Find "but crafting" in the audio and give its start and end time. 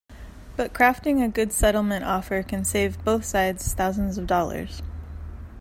0.57-1.23